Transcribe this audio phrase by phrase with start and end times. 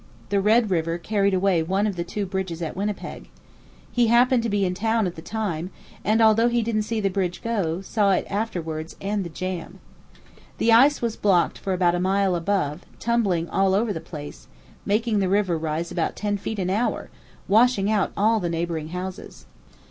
[0.29, 3.29] The Red River carried away one of the two bridges at Winnipeg.
[3.91, 5.69] He happened to be in town at the time,
[6.03, 9.77] and although he didn't see the bridge go, saw it afterwards and the jam.
[10.57, 14.47] The ice was blocked for about a mile above, tumbling all over the place,
[14.87, 17.11] making the river rise about ten feet an hour,
[17.47, 19.45] washing out all the neighbouring houses.